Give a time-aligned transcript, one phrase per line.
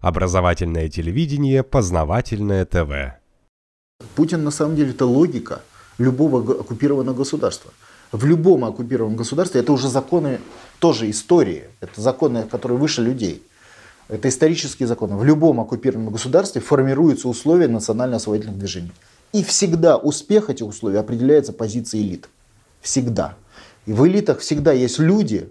[0.00, 3.18] Образовательное телевидение, познавательное ТВ.
[4.14, 5.62] Путин на самом деле это логика
[5.98, 7.72] любого оккупированного государства.
[8.12, 10.38] В любом оккупированном государстве это уже законы
[10.78, 11.64] тоже истории.
[11.80, 13.42] Это законы, которые выше людей.
[14.08, 15.16] Это исторические законы.
[15.16, 18.92] В любом оккупированном государстве формируются условия национально-освободительных движений.
[19.32, 22.28] И всегда успех этих условий определяется позицией элит.
[22.80, 23.36] Всегда.
[23.84, 25.50] И в элитах всегда есть люди,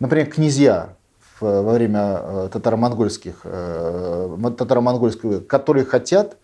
[0.00, 0.96] например, князья
[1.40, 6.36] во время э, татаро-монгольских, э, татаро-монгольского, которые хотят,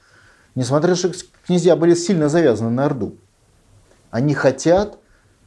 [0.55, 3.17] несмотря на то, что князья были сильно завязаны на Орду,
[4.11, 4.99] они хотят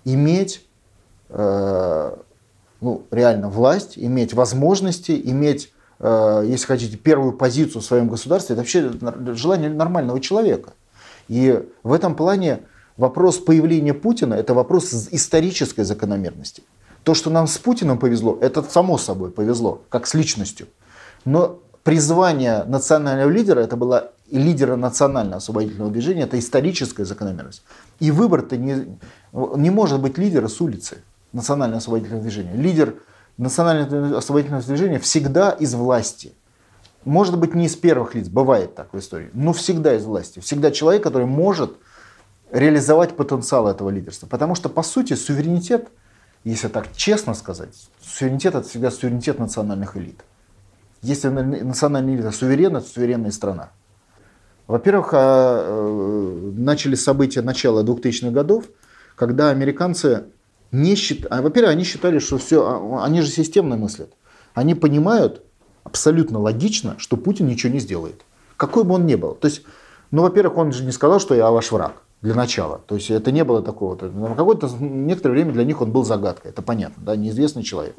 [0.06, 0.66] иметь
[1.30, 2.16] э,
[2.82, 8.54] ну, реально власть, иметь возможности, иметь, если хотите, первую позицию в своем государстве.
[8.54, 8.92] Это вообще
[9.34, 10.74] желание нормального человека.
[11.28, 12.60] И в этом плане
[12.98, 16.62] вопрос появления Путина– это вопрос исторической закономерности.
[17.08, 20.68] То, что нам с Путиным повезло, это само собой повезло, как с личностью.
[21.24, 27.64] Но призвание национального лидера, это было лидера национального освободительного движения, это историческая закономерность.
[28.02, 28.98] И выбор-то не,
[29.32, 30.98] не может быть лидера с улицы
[31.32, 32.54] национального освободительного движения.
[32.56, 32.96] Лидер
[33.38, 36.34] национального освободительного движения всегда из власти.
[37.06, 40.42] Может быть, не из первых лиц, бывает так в истории, но всегда из власти.
[40.42, 41.78] Всегда человек, который может
[42.52, 44.28] реализовать потенциал этого лидерства.
[44.28, 45.88] Потому что, по сути, суверенитет,
[46.50, 50.22] если так честно сказать, суверенитет это всегда суверенитет национальных элит.
[51.02, 53.72] Если национальная элита суверенна, то суверенная страна.
[54.66, 58.66] Во-первых, а, э, начали события начала 2000-х годов,
[59.16, 60.26] когда американцы
[60.72, 64.14] не считали, во-первых, они считали, что все, а, они же системно мыслят.
[64.54, 65.44] Они понимают
[65.84, 68.22] абсолютно логично, что Путин ничего не сделает.
[68.58, 69.36] Какой бы он ни был.
[69.36, 69.64] То есть,
[70.12, 72.82] ну, во-первых, он же не сказал, что я ваш враг для начала.
[72.88, 73.96] То есть это не было такого.
[74.10, 76.52] На какое-то некоторое время для них он был загадкой.
[76.52, 77.96] Это понятно, да, неизвестный человек.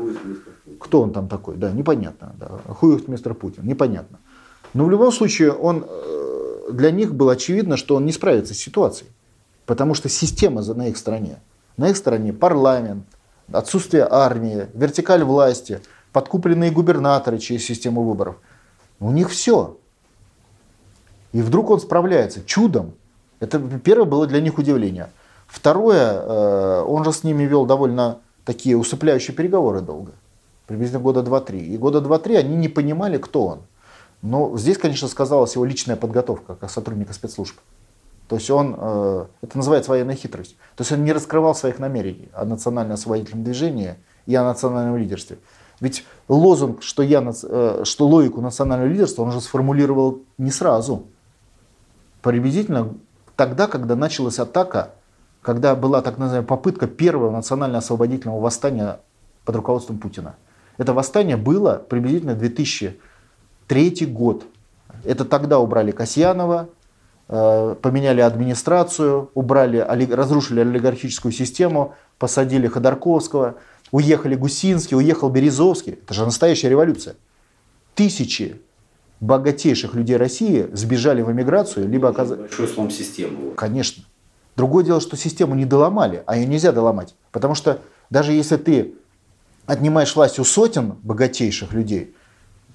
[0.81, 1.57] Кто он там такой?
[1.57, 2.35] Да, непонятно.
[2.39, 2.61] Да.
[2.75, 4.19] Хуев мистер Путин, непонятно.
[4.75, 8.59] Но в любом случае он, э, для них было очевидно, что он не справится с
[8.59, 9.11] ситуацией.
[9.67, 11.41] Потому что система на их стороне.
[11.77, 13.05] На их стороне парламент,
[13.53, 15.81] отсутствие армии, вертикаль власти,
[16.13, 18.37] подкупленные губернаторы через систему выборов.
[18.99, 19.79] У них все.
[21.33, 22.95] И вдруг он справляется чудом.
[23.41, 25.11] Это первое было для них удивление.
[25.47, 30.13] Второе, э, он же с ними вел довольно такие усыпляющие переговоры долго.
[30.67, 31.61] Приблизительно года два-три.
[31.61, 33.59] И года два-три они не понимали, кто он.
[34.23, 37.57] Но здесь, конечно, сказалась его личная подготовка как сотрудника спецслужб.
[38.29, 40.57] То есть он, э, это называется военная хитрость.
[40.77, 43.95] То есть он не раскрывал своих намерений о национально-освободительном движении
[44.27, 45.39] и о национальном лидерстве.
[45.81, 51.07] Ведь лозунг, что, я, э, что логику национального лидерства, он же сформулировал не сразу.
[52.21, 52.95] Приблизительно
[53.39, 54.91] тогда, когда началась атака,
[55.43, 58.99] когда была так называемая попытка первого национально-освободительного восстания
[59.45, 60.35] под руководством Путина.
[60.77, 64.45] Это восстание было приблизительно 2003 год.
[65.05, 66.69] Это тогда убрали Касьянова,
[67.29, 69.79] э, поменяли администрацию, убрали,
[70.11, 73.55] разрушили олигархическую систему, посадили Ходорковского,
[73.93, 75.93] уехали Гусинский, уехал Березовский.
[75.93, 77.15] Это же настоящая революция.
[77.95, 78.61] Тысячи
[79.21, 82.43] богатейших людей России сбежали в эмиграцию, либо оказались...
[82.43, 83.55] Большой слом системы.
[83.57, 84.05] Конечно.
[84.57, 87.15] Другое дело, что систему не доломали, а ее нельзя доломать.
[87.31, 87.81] Потому что
[88.11, 88.95] даже если ты
[89.67, 92.15] отнимаешь власть у сотен богатейших людей,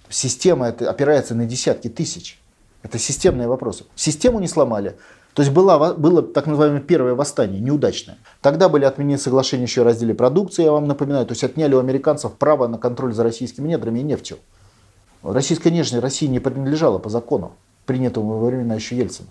[0.10, 2.40] система это опирается на десятки тысяч.
[2.84, 3.86] Это системные вопросы.
[3.96, 4.96] Систему не сломали.
[5.34, 8.18] То есть было, было так называемое первое восстание, неудачное.
[8.42, 11.26] Тогда были отменены соглашения еще о разделе продукции, я вам напоминаю.
[11.26, 14.38] То есть отняли у американцев право на контроль за российскими недрами и нефтью.
[15.24, 17.54] Российская нежность России не принадлежала по закону,
[17.86, 19.30] принятому во времена еще Ельцина.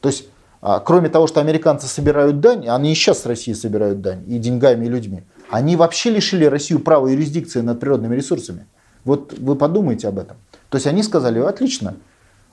[0.00, 0.26] То есть,
[0.60, 4.38] а, кроме того, что американцы собирают дань, они и сейчас с России собирают дань, и
[4.38, 8.66] деньгами, и людьми, они вообще лишили Россию права юрисдикции над природными ресурсами.
[9.04, 10.36] Вот вы подумайте об этом.
[10.70, 11.96] То есть они сказали, отлично,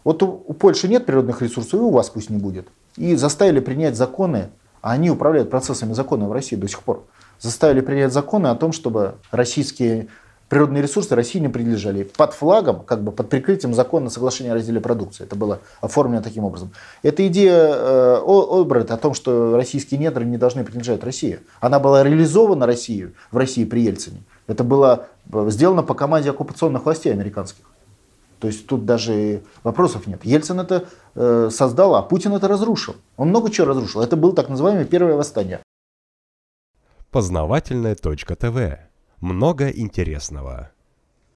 [0.03, 2.67] вот у, у Польши нет природных ресурсов, и у вас пусть не будет.
[2.97, 4.49] И заставили принять законы,
[4.81, 7.05] а они управляют процессами закона в России до сих пор.
[7.39, 10.07] Заставили принять законы о том, чтобы российские
[10.49, 12.03] природные ресурсы России не принадлежали.
[12.03, 15.23] Под флагом, как бы под прикрытием закона соглашения о разделе продукции.
[15.23, 16.71] Это было оформлено таким образом.
[17.03, 22.03] Эта идея э, Оберта о том, что российские недры не должны принадлежать России, она была
[22.03, 24.23] реализована Россией в России при Ельцине.
[24.47, 27.65] Это было э, сделано по команде оккупационных властей американских.
[28.39, 30.23] То есть тут даже вопросов нет.
[30.23, 32.95] Ельцин это э, создал, а Путин это разрушил.
[33.17, 34.01] Он много чего разрушил.
[34.01, 35.59] Это было так называемое первое восстание.
[37.11, 38.88] Познавательная точка ТВ
[39.21, 40.71] много интересного.